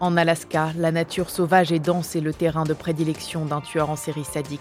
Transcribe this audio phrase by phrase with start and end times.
[0.00, 3.96] En Alaska, la nature sauvage et dense est le terrain de prédilection d'un tueur en
[3.96, 4.60] série sadique.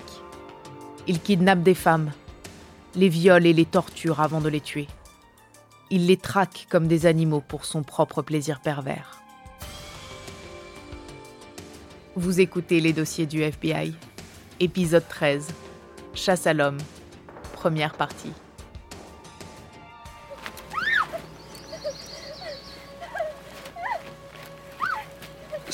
[1.05, 2.11] Il kidnappe des femmes,
[2.95, 4.87] les viole et les torture avant de les tuer.
[5.91, 9.21] Il les traque comme des animaux pour son propre plaisir pervers.
[12.15, 13.93] Vous écoutez les dossiers du FBI.
[14.59, 15.49] Épisode 13.
[16.15, 16.79] Chasse à l'homme.
[17.53, 18.33] Première partie.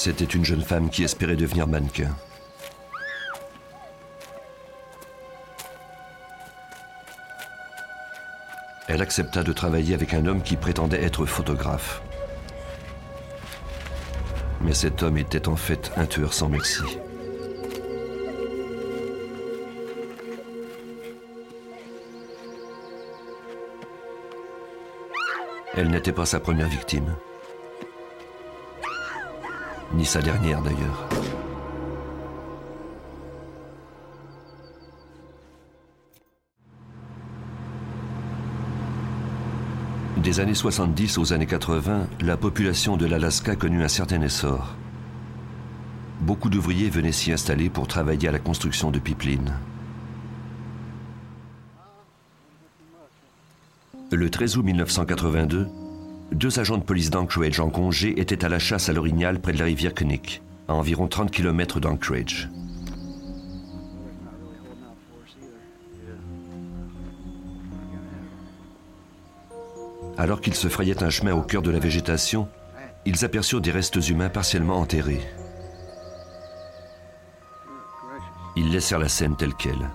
[0.06, 2.14] C'était une jeune femme qui espérait devenir mannequin.
[8.90, 12.02] Elle accepta de travailler avec un homme qui prétendait être photographe.
[14.60, 16.84] Mais cet homme était en fait un tueur sans merci.
[25.78, 27.16] Elle n'était pas sa première victime.
[29.94, 31.08] Ni sa dernière d'ailleurs.
[40.18, 44.74] Des années 70 aux années 80, la population de l'Alaska connut un certain essor.
[46.22, 49.54] Beaucoup d'ouvriers venaient s'y installer pour travailler à la construction de pipelines.
[54.12, 55.68] Le 13 août 1982,
[56.34, 59.60] deux agents de police d'Anchorage en congé étaient à la chasse à l'orignal près de
[59.60, 62.50] la rivière Knik, à environ 30 km d'Anchorage.
[70.18, 72.48] Alors qu'ils se frayaient un chemin au cœur de la végétation,
[73.06, 75.22] ils aperçurent des restes humains partiellement enterrés.
[78.56, 79.90] Ils laissèrent la scène telle qu'elle.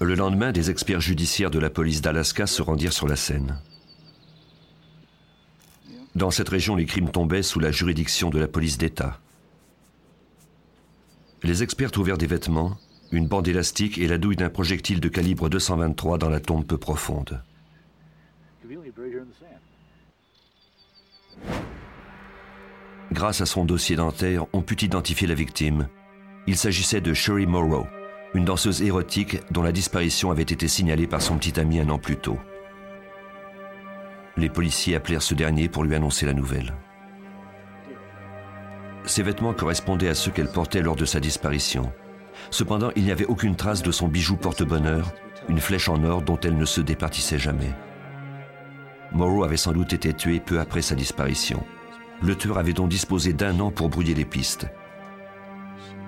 [0.00, 3.58] Le lendemain, des experts judiciaires de la police d'Alaska se rendirent sur la scène.
[6.14, 9.18] Dans cette région, les crimes tombaient sous la juridiction de la police d'État.
[11.42, 12.76] Les experts trouvèrent des vêtements,
[13.10, 16.78] une bande élastique et la douille d'un projectile de calibre 223 dans la tombe peu
[16.78, 17.42] profonde.
[23.12, 25.88] Grâce à son dossier dentaire, on put identifier la victime.
[26.46, 27.86] Il s'agissait de Sherry Morrow,
[28.34, 31.98] une danseuse érotique dont la disparition avait été signalée par son petit ami un an
[31.98, 32.38] plus tôt.
[34.36, 36.74] Les policiers appelèrent ce dernier pour lui annoncer la nouvelle.
[39.04, 41.90] Ses vêtements correspondaient à ceux qu'elle portait lors de sa disparition.
[42.50, 45.12] Cependant, il n'y avait aucune trace de son bijou porte-bonheur,
[45.48, 47.72] une flèche en or dont elle ne se départissait jamais.
[49.12, 51.64] Morrow avait sans doute été tué peu après sa disparition.
[52.22, 54.66] Le tueur avait donc disposé d'un an pour brouiller les pistes.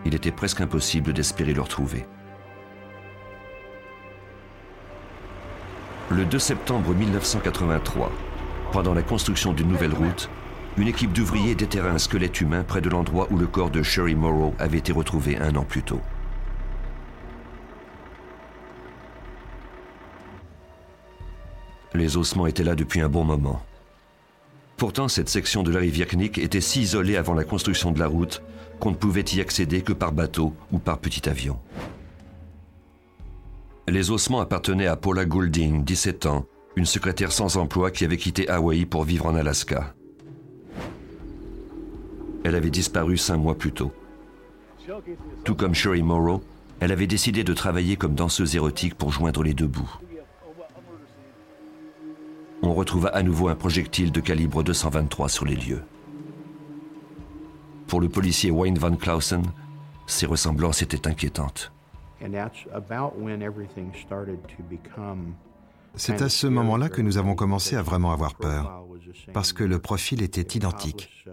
[0.05, 2.07] Il était presque impossible d'espérer le retrouver.
[6.11, 8.11] Le 2 septembre 1983,
[8.73, 10.29] pendant la construction d'une nouvelle route,
[10.77, 14.15] une équipe d'ouvriers déterra un squelette humain près de l'endroit où le corps de Sherry
[14.15, 16.01] Morrow avait été retrouvé un an plus tôt.
[21.95, 23.63] Les ossements étaient là depuis un bon moment.
[24.81, 28.07] Pourtant, cette section de la rivière Knik était si isolée avant la construction de la
[28.07, 28.43] route
[28.81, 31.59] qu'on ne pouvait y accéder que par bateau ou par petit avion.
[33.89, 36.47] Les ossements appartenaient à Paula Goulding, 17 ans,
[36.77, 39.95] une secrétaire sans emploi qui avait quitté Hawaï pour vivre en Alaska.
[42.43, 43.93] Elle avait disparu cinq mois plus tôt.
[45.45, 46.43] Tout comme Sherry Morrow,
[46.81, 49.99] elle avait décidé de travailler comme danseuse érotique pour joindre les deux bouts.
[52.63, 55.83] On retrouva à nouveau un projectile de calibre 223 sur les lieux.
[57.87, 59.43] Pour le policier Wayne Van Clausen,
[60.07, 61.73] ces ressemblances étaient inquiétantes.
[65.97, 68.85] C'est à ce moment-là que nous avons commencé à vraiment avoir peur,
[69.33, 71.25] parce que le profil était identique.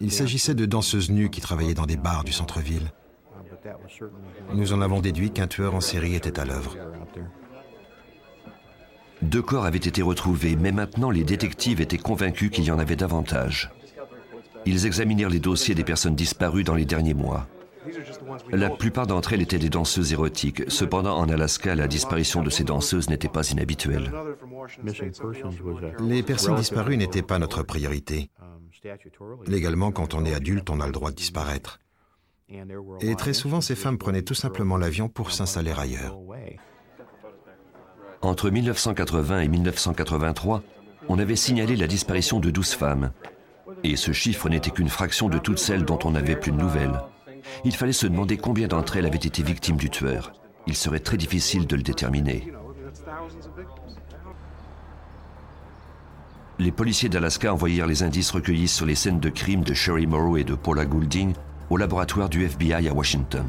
[0.00, 2.92] Il s'agissait de danseuses nues qui travaillaient dans des bars du centre-ville.
[4.52, 6.76] Nous en avons déduit qu'un tueur en série était à l'œuvre.
[9.22, 12.96] Deux corps avaient été retrouvés, mais maintenant les détectives étaient convaincus qu'il y en avait
[12.96, 13.70] davantage.
[14.66, 17.46] Ils examinèrent les dossiers des personnes disparues dans les derniers mois.
[18.50, 20.62] La plupart d'entre elles étaient des danseuses érotiques.
[20.68, 24.10] Cependant, en Alaska, la disparition de ces danseuses n'était pas inhabituelle.
[26.00, 28.30] Les personnes disparues n'étaient pas notre priorité.
[29.46, 31.78] Légalement, quand on est adulte, on a le droit de disparaître.
[33.00, 36.18] Et très souvent, ces femmes prenaient tout simplement l'avion pour s'installer ailleurs.
[38.24, 40.62] Entre 1980 et 1983,
[41.10, 43.10] on avait signalé la disparition de 12 femmes.
[43.82, 46.98] Et ce chiffre n'était qu'une fraction de toutes celles dont on n'avait plus de nouvelles.
[47.66, 50.32] Il fallait se demander combien d'entre elles avaient été victimes du tueur.
[50.66, 52.50] Il serait très difficile de le déterminer.
[56.58, 60.38] Les policiers d'Alaska envoyèrent les indices recueillis sur les scènes de crime de Sherry Morrow
[60.38, 61.34] et de Paula Goulding
[61.68, 63.44] au laboratoire du FBI à Washington.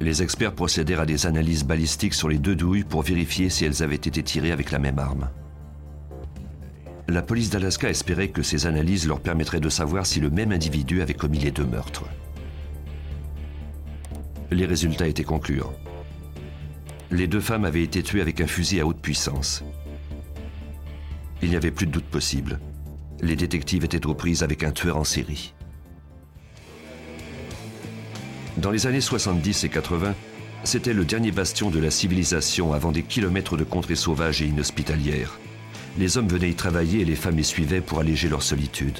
[0.00, 3.82] Les experts procédèrent à des analyses balistiques sur les deux douilles pour vérifier si elles
[3.82, 5.28] avaient été tirées avec la même arme.
[7.06, 11.02] La police d'Alaska espérait que ces analyses leur permettraient de savoir si le même individu
[11.02, 12.04] avait commis les deux meurtres.
[14.50, 15.74] Les résultats étaient concluants.
[17.10, 19.62] Les deux femmes avaient été tuées avec un fusil à haute puissance.
[21.42, 22.58] Il n'y avait plus de doute possible.
[23.20, 25.52] Les détectives étaient aux prises avec un tueur en série.
[28.60, 30.14] Dans les années 70 et 80,
[30.64, 35.38] c'était le dernier bastion de la civilisation avant des kilomètres de contrées sauvages et inhospitalières.
[35.96, 38.98] Les hommes venaient y travailler et les femmes y suivaient pour alléger leur solitude.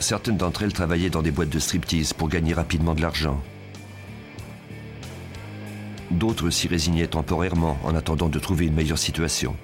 [0.00, 3.40] Certaines d'entre elles travaillaient dans des boîtes de striptease pour gagner rapidement de l'argent.
[6.10, 9.54] D'autres s'y résignaient temporairement en attendant de trouver une meilleure situation.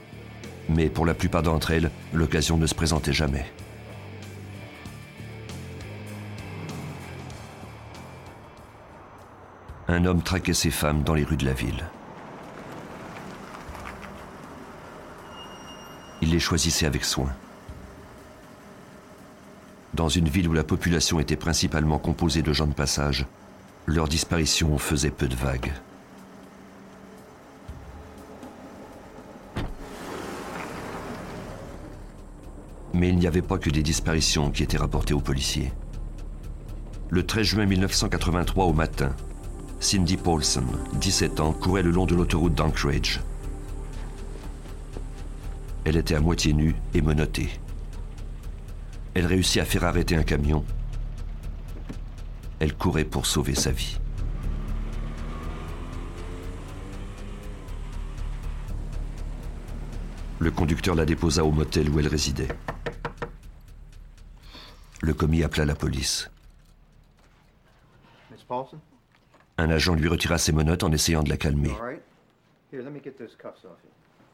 [0.68, 3.46] Mais pour la plupart d'entre elles, l'occasion ne se présentait jamais.
[9.94, 11.84] Un homme traquait ses femmes dans les rues de la ville.
[16.20, 17.32] Il les choisissait avec soin.
[19.94, 23.26] Dans une ville où la population était principalement composée de gens de passage,
[23.86, 25.72] leur disparition faisait peu de vagues.
[32.92, 35.72] Mais il n'y avait pas que des disparitions qui étaient rapportées aux policiers.
[37.10, 39.14] Le 13 juin 1983 au matin,
[39.80, 43.20] Cindy Paulson, 17 ans, courait le long de l'autoroute d'Anchorage.
[45.84, 47.50] Elle était à moitié nue et menottée.
[49.12, 50.64] Elle réussit à faire arrêter un camion.
[52.58, 53.98] Elle courait pour sauver sa vie.
[60.38, 62.48] Le conducteur la déposa au motel où elle résidait.
[65.00, 66.30] Le commis appela la police.
[69.56, 71.72] Un agent lui retira ses menottes en essayant de la calmer.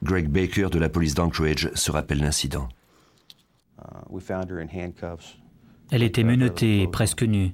[0.03, 2.67] Greg Baker de la police d'Anchorage se rappelle l'incident.
[3.79, 4.19] Uh,
[5.91, 7.53] Elle était menottée et presque nue.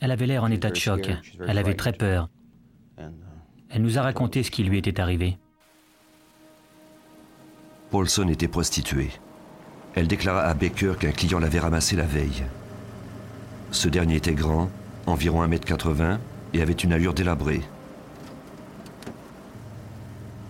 [0.00, 1.08] Elle avait l'air en état de choc.
[1.46, 2.28] Elle avait très peur.
[2.98, 3.02] uh,
[3.70, 5.38] Elle nous a raconté ce qui lui était arrivé.
[7.90, 9.10] Paulson était prostituée.
[9.94, 12.44] Elle déclara à Baker qu'un client l'avait ramassée la veille.
[13.70, 14.70] Ce dernier était grand,
[15.08, 16.18] environ 1m80,
[16.54, 17.62] et avait une allure délabrée.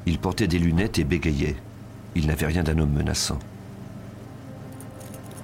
[0.07, 1.57] Il portait des lunettes et bégayait.
[2.15, 3.39] Il n'avait rien d'un homme menaçant.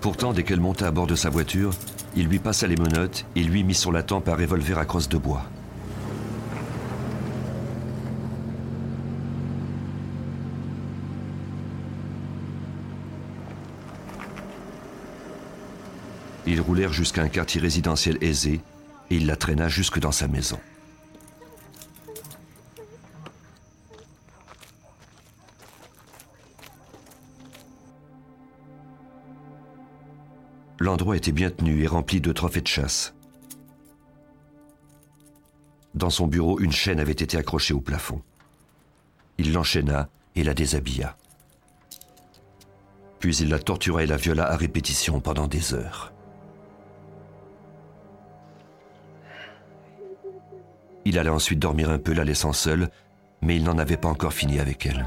[0.00, 1.72] Pourtant, dès qu'elle monta à bord de sa voiture,
[2.16, 5.08] il lui passa les menottes et lui mit sur la tempe un revolver à crosse
[5.08, 5.44] de bois.
[16.46, 18.60] Ils roulèrent jusqu'à un quartier résidentiel aisé
[19.16, 20.58] il la traîna jusque dans sa maison.
[30.80, 33.14] L'endroit était bien tenu et rempli de trophées de chasse.
[35.94, 38.20] Dans son bureau, une chaîne avait été accrochée au plafond.
[39.38, 41.16] Il l'enchaîna et la déshabilla.
[43.20, 46.13] Puis il la tortura et la viola à répétition pendant des heures.
[51.04, 52.90] Il allait ensuite dormir un peu, la laissant seule,
[53.42, 55.06] mais il n'en avait pas encore fini avec elle.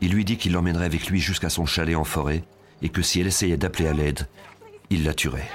[0.00, 2.44] Il lui dit qu'il l'emmènerait avec lui jusqu'à son chalet en forêt
[2.82, 4.28] et que si elle essayait d'appeler à l'aide,
[4.90, 5.48] il la tuerait.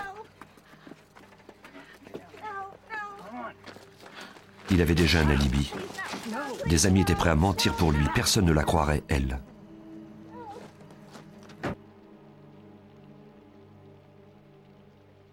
[4.69, 5.71] Il avait déjà un alibi.
[6.67, 8.05] Des amis étaient prêts à mentir pour lui.
[8.15, 9.39] Personne ne la croirait, elle.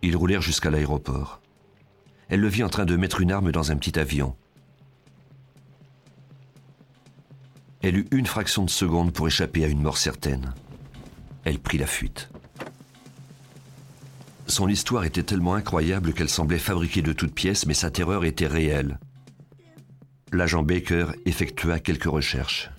[0.08, 1.42] Ils roulèrent jusqu'à l'aéroport.
[2.30, 4.34] Elle le vit en train de mettre une arme dans un petit avion.
[7.82, 10.54] Elle eut une fraction de seconde pour échapper à une mort certaine.
[11.44, 12.30] Elle prit la fuite.
[14.46, 18.46] Son histoire était tellement incroyable qu'elle semblait fabriquée de toutes pièces, mais sa terreur était
[18.46, 18.98] réelle.
[20.32, 22.70] L'agent Baker effectua quelques recherches.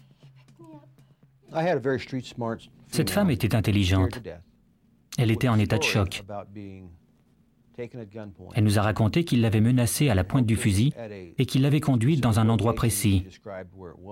[2.91, 4.19] Cette femme était intelligente.
[5.19, 6.23] Elle était en état de choc.
[8.55, 10.93] Elle nous a raconté qu'il l'avait menacée à la pointe du fusil
[11.37, 13.25] et qu'il l'avait conduite dans un endroit précis.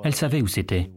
[0.04, 0.90] Elle savait où c'était.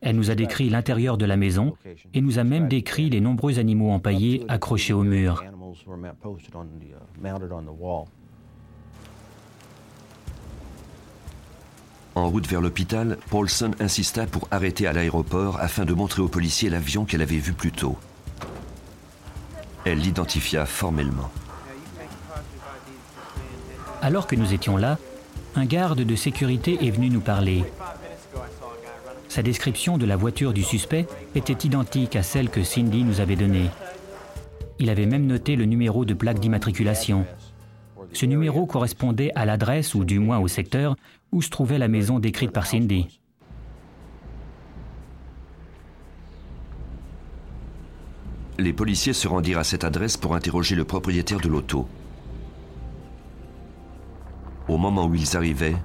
[0.00, 1.74] Elle nous a décrit l'intérieur de la maison
[2.14, 5.42] et nous a même décrit les nombreux animaux empaillés accrochés au mur.
[12.14, 16.70] En route vers l'hôpital, Paulson insista pour arrêter à l'aéroport afin de montrer aux policiers
[16.70, 17.96] l'avion qu'elle avait vu plus tôt.
[19.84, 21.30] Elle l'identifia formellement.
[24.00, 24.98] Alors que nous étions là,
[25.56, 27.64] un garde de sécurité est venu nous parler.
[29.28, 33.36] Sa description de la voiture du suspect était identique à celle que Cindy nous avait
[33.36, 33.70] donnée.
[34.78, 37.26] Il avait même noté le numéro de plaque d'immatriculation.
[38.12, 40.96] Ce numéro correspondait à l'adresse, ou du moins au secteur,
[41.32, 43.20] où se trouvait la maison décrite par Cindy.
[48.58, 51.86] Les policiers se rendirent à cette adresse pour interroger le propriétaire de l'auto.
[54.68, 55.76] Au moment où ils arrivaient,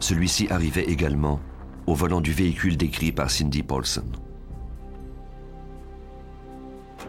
[0.00, 1.40] celui-ci arrivait également
[1.86, 4.04] au volant du véhicule décrit par Cindy Paulson.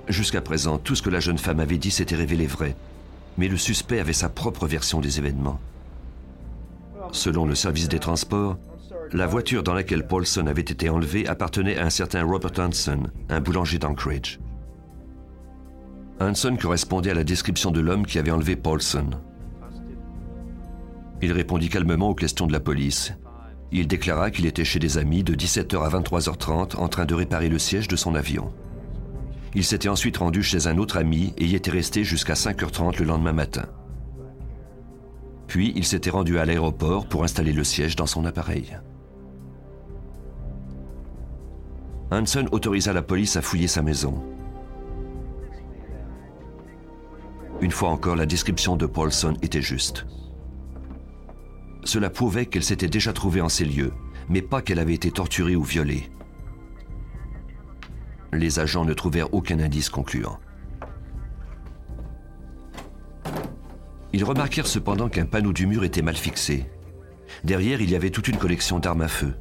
[0.07, 2.75] Jusqu'à présent, tout ce que la jeune femme avait dit s'était révélé vrai,
[3.37, 5.59] mais le suspect avait sa propre version des événements.
[7.11, 8.57] Selon le service des transports,
[9.13, 13.39] la voiture dans laquelle Paulson avait été enlevé appartenait à un certain Robert Hanson, un
[13.39, 14.39] boulanger d'Anchorage.
[16.19, 19.09] Hanson correspondait à la description de l'homme qui avait enlevé Paulson.
[21.21, 23.13] Il répondit calmement aux questions de la police
[23.71, 27.49] il déclara qu'il était chez des amis de 17h à 23h30 en train de réparer
[27.49, 28.53] le siège de son avion.
[29.53, 33.05] Il s'était ensuite rendu chez un autre ami et y était resté jusqu'à 5h30 le
[33.05, 33.65] lendemain matin.
[35.47, 38.77] Puis il s'était rendu à l'aéroport pour installer le siège dans son appareil.
[42.11, 44.23] Hanson autorisa la police à fouiller sa maison.
[47.61, 50.05] Une fois encore, la description de Paulson était juste.
[51.95, 53.93] Cela prouvait qu'elle s'était déjà trouvée en ces lieux,
[54.27, 56.11] mais pas qu'elle avait été torturée ou violée.
[58.33, 60.37] Les agents ne trouvèrent aucun indice concluant.
[64.11, 66.69] Ils remarquèrent cependant qu'un panneau du mur était mal fixé.
[67.45, 69.33] Derrière, il y avait toute une collection d'armes à feu.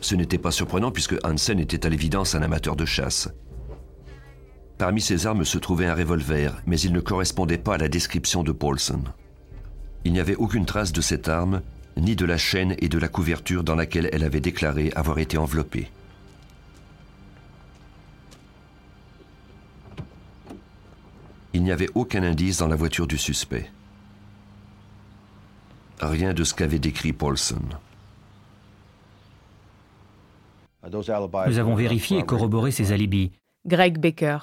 [0.00, 3.30] Ce n'était pas surprenant puisque Hansen était à l'évidence un amateur de chasse.
[4.78, 8.44] Parmi ces armes se trouvait un revolver, mais il ne correspondait pas à la description
[8.44, 9.02] de Paulson.
[10.04, 11.62] Il n'y avait aucune trace de cette arme,
[11.96, 15.36] ni de la chaîne et de la couverture dans laquelle elle avait déclaré avoir été
[15.36, 15.90] enveloppée.
[21.54, 23.70] Il n'y avait aucun indice dans la voiture du suspect.
[26.00, 27.62] Rien de ce qu'avait décrit Paulson.
[30.84, 33.32] Nous avons vérifié et corroboré ses alibis.
[33.66, 34.38] Greg Baker,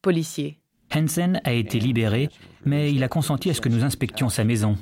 [0.00, 0.60] policier.
[0.94, 2.28] Hansen a été libéré,
[2.64, 4.76] mais il a consenti à ce que nous inspections sa maison.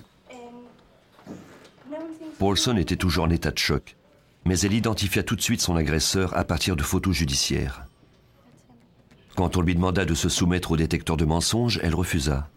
[2.40, 3.96] Paulson était toujours en état de choc,
[4.46, 7.84] mais elle identifia tout de suite son agresseur à partir de photos judiciaires.
[9.36, 12.48] Quand on lui demanda de se soumettre au détecteur de mensonges, elle refusa.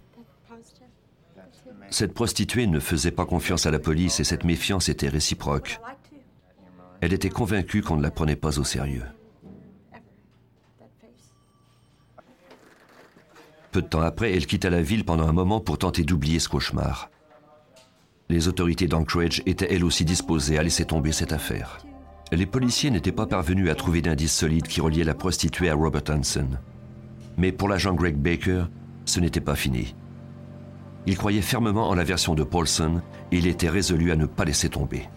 [1.90, 5.82] Cette prostituée ne faisait pas confiance à la police et cette méfiance était réciproque.
[7.02, 9.04] Elle était convaincue qu'on ne la prenait pas au sérieux.
[13.74, 16.48] Peu de temps après, elle quitta la ville pendant un moment pour tenter d'oublier ce
[16.48, 17.10] cauchemar.
[18.30, 21.80] Les autorités d'Anchorage étaient elles aussi disposées à laisser tomber cette affaire.
[22.32, 26.04] Les policiers n'étaient pas parvenus à trouver d'indices solides qui reliaient la prostituée à Robert
[26.10, 26.60] Hansen.
[27.38, 28.66] Mais pour l'agent Greg Baker,
[29.06, 29.96] ce n'était pas fini.
[31.06, 33.02] Il croyait fermement en la version de Paulson
[33.32, 35.10] et il était résolu à ne pas laisser tomber.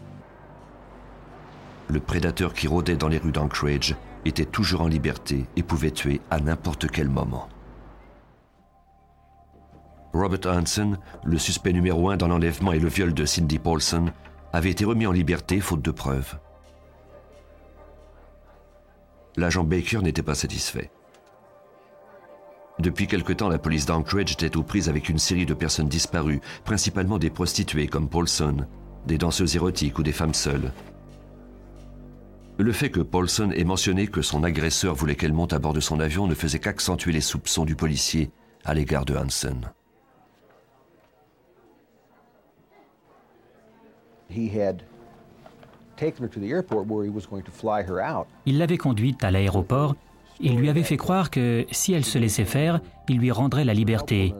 [1.89, 3.95] Le prédateur qui rôdait dans les rues d'Anchorage
[4.25, 7.49] était toujours en liberté et pouvait tuer à n'importe quel moment.
[10.17, 14.07] Robert Hansen, le suspect numéro un dans l'enlèvement et le viol de Cindy Paulson,
[14.53, 16.39] avait été remis en liberté faute de preuves.
[19.37, 20.91] L'agent Baker n'était pas satisfait.
[22.79, 26.41] Depuis quelque temps, la police d'Anchorage était aux prises avec une série de personnes disparues,
[26.65, 28.67] principalement des prostituées comme Paulson,
[29.07, 30.73] des danseuses érotiques ou des femmes seules.
[32.59, 35.81] Le fait que Paulson ait mentionné que son agresseur voulait qu'elle monte à bord de
[35.81, 38.31] son avion ne faisait qu'accentuer les soupçons du policier
[38.65, 39.71] à l'égard de Hansen.
[48.45, 49.97] Il l'avait conduite à l'aéroport
[50.41, 53.75] et lui avait fait croire que si elle se laissait faire, il lui rendrait la
[53.75, 54.35] liberté.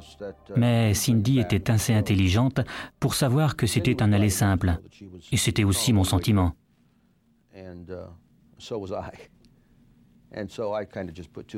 [0.57, 2.61] Mais Cindy était assez intelligente
[3.01, 4.79] pour savoir que c'était un aller simple.
[5.33, 6.53] Et c'était aussi mon sentiment.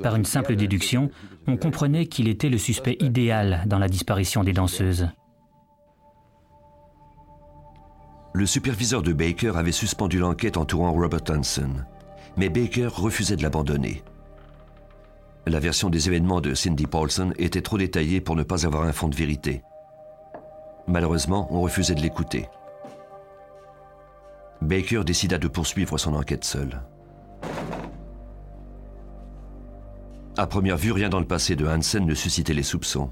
[0.03, 1.11] Par une simple déduction,
[1.47, 5.09] on comprenait qu'il était le suspect idéal dans la disparition des danseuses.
[8.39, 11.85] Le superviseur de Baker avait suspendu l'enquête entourant Robert Hansen,
[12.37, 14.05] mais Baker refusait de l'abandonner.
[15.45, 18.93] La version des événements de Cindy Paulson était trop détaillée pour ne pas avoir un
[18.93, 19.63] fond de vérité.
[20.87, 22.49] Malheureusement, on refusait de l'écouter.
[24.63, 26.81] Baker décida de poursuivre son enquête seul.
[30.37, 33.11] À première vue, rien dans le passé de Hansen ne suscitait les soupçons.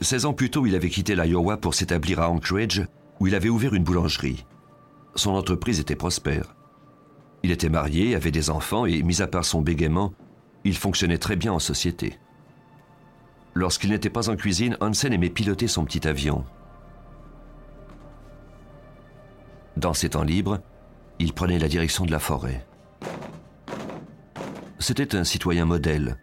[0.00, 2.88] 16 ans plus tôt, il avait quitté l'Iowa pour s'établir à Anchorage,
[3.20, 4.46] où il avait ouvert une boulangerie.
[5.14, 6.56] Son entreprise était prospère.
[7.42, 10.12] Il était marié, avait des enfants et, mis à part son bégaiement,
[10.64, 12.18] il fonctionnait très bien en société.
[13.54, 16.44] Lorsqu'il n'était pas en cuisine, Hansen aimait piloter son petit avion.
[19.76, 20.60] Dans ses temps libres,
[21.18, 22.66] il prenait la direction de la forêt.
[24.78, 26.18] C'était un citoyen modèle.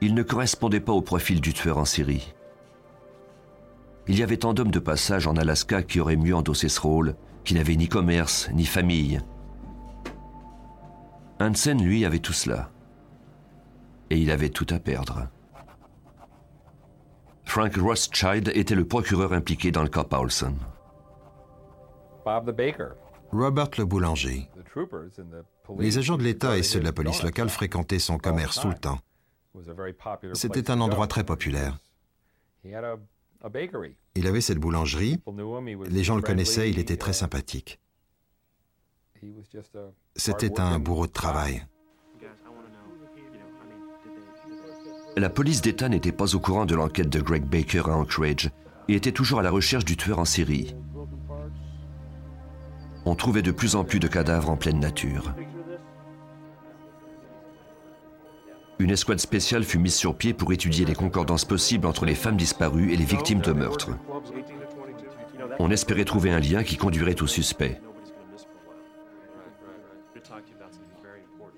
[0.00, 2.34] Il ne correspondait pas au profil du tueur en série.
[4.08, 7.16] Il y avait tant d'hommes de passage en Alaska qui auraient mieux endossé ce rôle,
[7.44, 9.20] qui n'avaient ni commerce, ni famille.
[11.40, 12.70] Hansen, lui, avait tout cela.
[14.10, 15.28] Et il avait tout à perdre.
[17.44, 20.54] Frank Rothschild était le procureur impliqué dans le cas Paulson.
[23.32, 24.48] Robert le boulanger.
[25.78, 28.74] Les agents de l'État et ceux de la police locale fréquentaient son commerce tout le
[28.74, 28.98] temps.
[30.34, 31.78] C'était un endroit très populaire.
[34.14, 35.20] Il avait cette boulangerie.
[35.88, 37.80] Les gens le connaissaient, il était très sympathique.
[40.14, 41.66] C'était un bourreau de travail.
[45.16, 48.50] La police d'État n'était pas au courant de l'enquête de Greg Baker à Anchorage
[48.88, 50.76] et était toujours à la recherche du tueur en série.
[53.06, 55.34] On trouvait de plus en plus de cadavres en pleine nature.
[58.78, 62.36] Une escouade spéciale fut mise sur pied pour étudier les concordances possibles entre les femmes
[62.36, 63.90] disparues et les victimes de meurtre.
[65.58, 67.80] On espérait trouver un lien qui conduirait au suspect.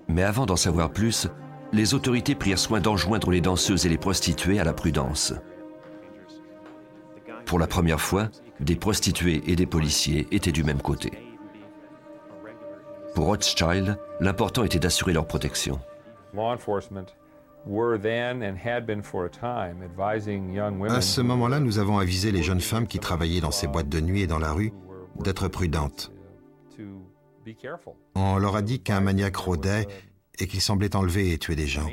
[0.07, 1.27] Mais avant d'en savoir plus,
[1.73, 5.33] les autorités prirent soin d'enjoindre les danseuses et les prostituées à la prudence.
[7.45, 8.29] Pour la première fois,
[8.59, 11.11] des prostituées et des policiers étaient du même côté.
[13.13, 15.79] Pour Rothschild, l'important était d'assurer leur protection.
[20.95, 23.99] À ce moment-là, nous avons avisé les jeunes femmes qui travaillaient dans ces boîtes de
[23.99, 24.71] nuit et dans la rue
[25.19, 26.11] d'être prudentes.
[28.15, 29.87] On leur a dit qu'un maniaque rôdait
[30.39, 31.87] et qu'il semblait enlever et tuer des gens.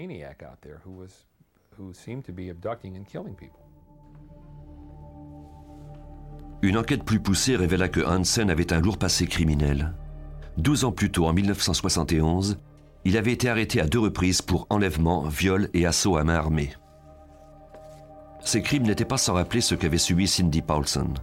[6.62, 9.94] Une enquête plus poussée révéla que Hansen avait un lourd passé criminel.
[10.57, 12.59] Douze ans plus tôt, en 1971,
[13.06, 16.70] il avait été arrêté à deux reprises pour enlèvement, viol et assaut à main armée.
[18.40, 21.14] Ces crimes n'étaient pas sans rappeler ce qu'avait subi Cindy Paulson.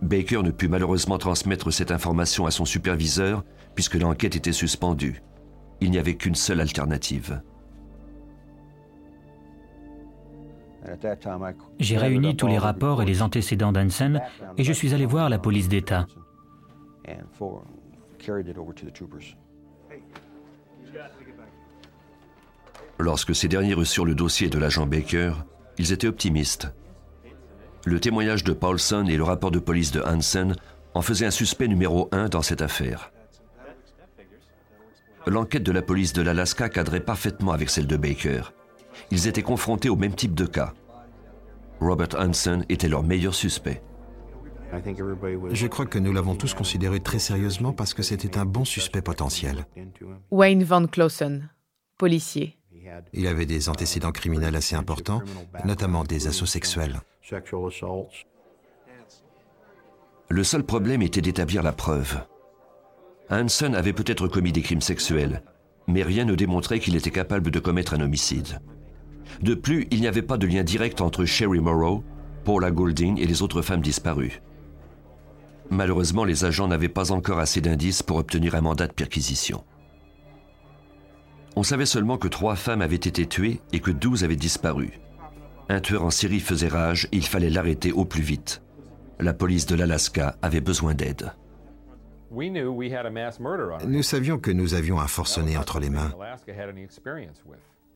[0.00, 5.22] Baker ne put malheureusement transmettre cette information à son superviseur puisque l'enquête était suspendue.
[5.82, 7.42] Il n'y avait qu'une seule alternative.
[11.78, 14.22] J'ai réuni tous les rapports et les antécédents d'Hansen
[14.56, 16.06] et je suis allé voir la police d'État.
[22.98, 25.32] Lorsque ces derniers reçurent le dossier de l'agent Baker,
[25.78, 26.68] ils étaient optimistes.
[27.84, 30.54] Le témoignage de Paulson et le rapport de police de Hansen
[30.92, 33.10] en faisaient un suspect numéro un dans cette affaire.
[35.26, 38.42] L'enquête de la police de l'Alaska cadrait parfaitement avec celle de Baker.
[39.10, 40.74] Ils étaient confrontés au même type de cas.
[41.80, 43.82] Robert Hansen était leur meilleur suspect.
[45.52, 49.02] Je crois que nous l'avons tous considéré très sérieusement parce que c'était un bon suspect
[49.02, 49.66] potentiel.
[50.30, 51.50] Wayne Van Closen,
[51.98, 52.56] policier.
[53.12, 55.22] Il avait des antécédents criminels assez importants,
[55.64, 57.00] notamment des assauts sexuels.
[60.28, 62.20] Le seul problème était d'établir la preuve.
[63.30, 65.42] Hansen avait peut-être commis des crimes sexuels,
[65.86, 68.60] mais rien ne démontrait qu'il était capable de commettre un homicide.
[69.42, 72.02] De plus, il n'y avait pas de lien direct entre Sherry Morrow,
[72.44, 74.40] Paula Goulding et les autres femmes disparues.
[75.70, 79.64] Malheureusement, les agents n'avaient pas encore assez d'indices pour obtenir un mandat de perquisition.
[81.56, 85.00] On savait seulement que trois femmes avaient été tuées et que douze avaient disparu.
[85.68, 88.62] Un tueur en série faisait rage et il fallait l'arrêter au plus vite.
[89.20, 91.32] La police de l'Alaska avait besoin d'aide.
[92.32, 96.12] Nous savions que nous avions un forcené entre les mains.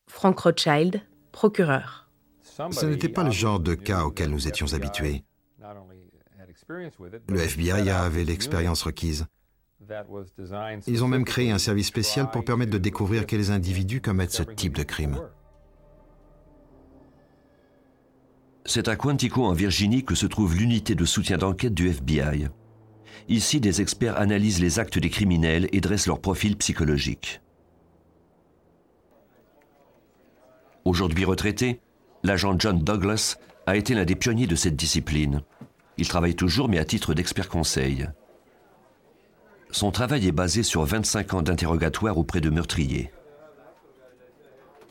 [0.06, 1.00] Frank Rothschild,
[1.32, 2.08] procureur.
[2.42, 5.24] Ce n'était pas le genre de cas auquel nous étions habitués.
[6.68, 9.26] Le FBI avait l'expérience requise.
[10.86, 14.42] Ils ont même créé un service spécial pour permettre de découvrir quels individus commettent ce
[14.42, 15.18] type de crime.
[18.66, 22.48] C'est à Quantico, en Virginie, que se trouve l'unité de soutien d'enquête du FBI.
[23.28, 27.42] Ici, des experts analysent les actes des criminels et dressent leur profil psychologique.
[30.86, 31.80] Aujourd'hui retraité,
[32.22, 35.42] l'agent John Douglas a été l'un des pionniers de cette discipline.
[35.96, 38.08] Il travaille toujours, mais à titre d'expert conseil.
[39.70, 43.12] Son travail est basé sur 25 ans d'interrogatoire auprès de meurtriers.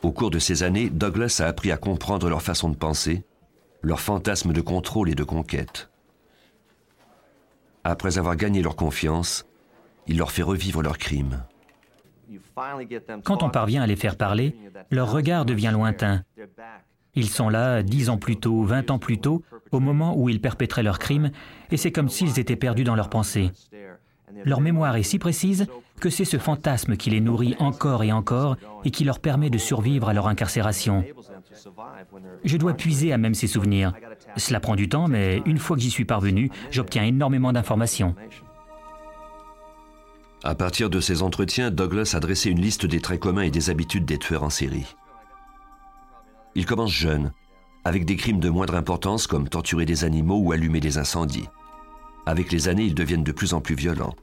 [0.02, 3.24] Au cours de ces années, Douglas a appris à comprendre leur façon de penser,
[3.82, 5.90] leur fantasme de contrôle et de conquête.
[7.84, 9.46] Après avoir gagné leur confiance,
[10.06, 11.42] il leur fait revivre leurs crimes.
[13.24, 14.56] Quand on parvient à les faire parler,
[14.90, 16.22] leur regard devient lointain.
[17.14, 19.42] Ils sont là dix ans plus tôt, vingt ans plus tôt,
[19.74, 21.30] au moment où ils perpétraient leurs crimes,
[21.70, 23.50] et c'est comme s'ils étaient perdus dans leurs pensées.
[24.44, 25.66] Leur mémoire est si précise
[26.00, 29.58] que c'est ce fantasme qui les nourrit encore et encore et qui leur permet de
[29.58, 31.04] survivre à leur incarcération.
[32.44, 33.92] Je dois puiser à même ces souvenirs.
[34.36, 38.14] Cela prend du temps, mais une fois que j'y suis parvenu, j'obtiens énormément d'informations.
[40.42, 43.70] À partir de ces entretiens, Douglas a dressé une liste des traits communs et des
[43.70, 44.94] habitudes des tueurs en série.
[46.54, 47.32] Il commence jeune,
[47.84, 51.48] avec des crimes de moindre importance comme torturer des animaux ou allumer des incendies.
[52.26, 54.14] Avec les années, ils deviennent de plus en plus violents.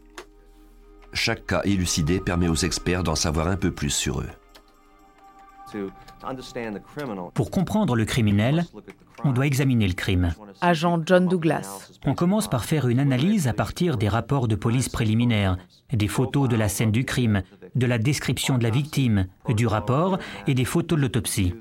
[1.14, 4.30] Chaque cas élucidé permet aux experts d'en savoir un peu plus sur eux.
[7.34, 8.66] Pour comprendre le criminel,
[9.24, 10.34] on doit examiner le crime.
[10.62, 11.92] Agent John Douglas.
[12.06, 15.58] On commence par faire une analyse à partir des rapports de police préliminaires,
[15.92, 17.44] des photos de la scène du crime,
[17.76, 21.54] de la description de la victime, du rapport et des photos de l'autopsie.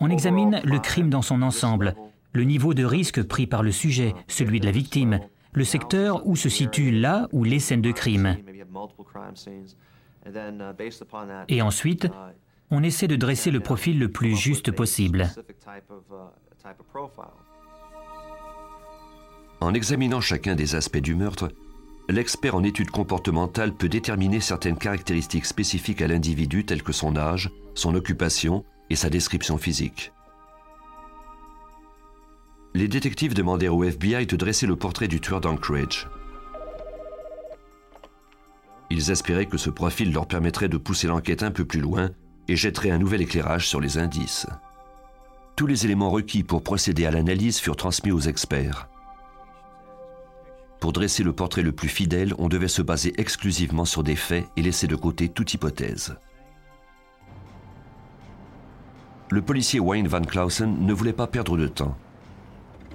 [0.00, 1.94] On examine le crime dans son ensemble,
[2.32, 5.20] le niveau de risque pris par le sujet, celui de la victime,
[5.52, 8.36] le secteur où se situent là ou les scènes de crime.
[11.48, 12.08] Et ensuite,
[12.70, 15.28] on essaie de dresser le profil le plus juste possible.
[19.60, 21.48] En examinant chacun des aspects du meurtre,
[22.08, 27.50] l'expert en études comportementales peut déterminer certaines caractéristiques spécifiques à l'individu telles que son âge,
[27.74, 30.12] son occupation et sa description physique.
[32.74, 36.08] Les détectives demandèrent au FBI de dresser le portrait du tueur d'Anchorage.
[38.90, 42.10] Ils espéraient que ce profil leur permettrait de pousser l'enquête un peu plus loin
[42.48, 44.46] et jetterait un nouvel éclairage sur les indices.
[45.56, 48.88] Tous les éléments requis pour procéder à l'analyse furent transmis aux experts.
[50.80, 54.46] Pour dresser le portrait le plus fidèle, on devait se baser exclusivement sur des faits
[54.56, 56.16] et laisser de côté toute hypothèse.
[59.30, 61.96] Le policier Wayne Van Clausen ne voulait pas perdre de temps.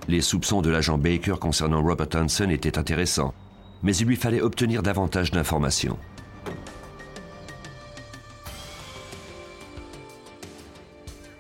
[0.08, 3.34] Les soupçons de l'agent Baker concernant Robert Hansen étaient intéressants,
[3.84, 5.98] mais il lui fallait obtenir davantage d'informations.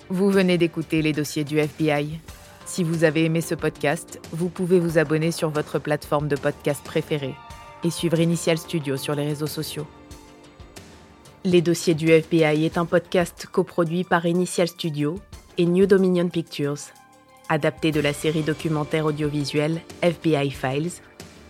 [0.09, 2.19] Vous venez d'écouter les dossiers du FBI.
[2.65, 6.83] Si vous avez aimé ce podcast, vous pouvez vous abonner sur votre plateforme de podcast
[6.83, 7.35] préférée
[7.83, 9.87] et suivre Initial Studio sur les réseaux sociaux.
[11.45, 15.19] Les dossiers du FBI est un podcast coproduit par Initial Studio
[15.57, 16.79] et New Dominion Pictures,
[17.47, 20.91] adapté de la série documentaire audiovisuelle FBI Files,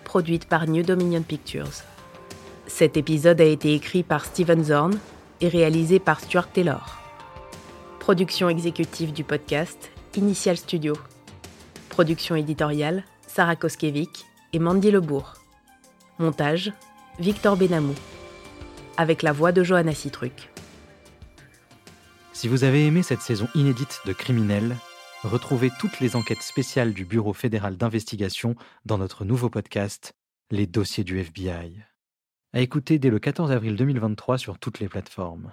[0.09, 1.83] produite par New Dominion Pictures.
[2.65, 4.97] Cet épisode a été écrit par Steven Zorn
[5.39, 6.97] et réalisé par Stuart Taylor.
[7.99, 10.97] Production exécutive du podcast, Initial Studio.
[11.89, 15.35] Production éditoriale, Sarah Koskiewicz et Mandy Lebourg.
[16.17, 16.73] Montage,
[17.19, 17.93] Victor Benamou.
[18.97, 20.49] Avec la voix de Johanna Citruc.
[22.33, 24.75] Si vous avez aimé cette saison inédite de Criminels,
[25.23, 28.55] retrouvez toutes les enquêtes spéciales du Bureau fédéral d'investigation
[28.85, 30.13] dans notre nouveau podcast,
[30.51, 31.83] Les dossiers du FBI.
[32.53, 35.51] À écouter dès le 14 avril 2023 sur toutes les plateformes.